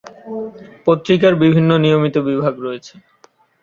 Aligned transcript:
পত্রিকার 0.87 1.33
বিভিন্ন 1.43 1.69
নিয়মিত 1.77 2.15
বিভাগ 2.27 2.53
রয়েছে। 2.59 2.93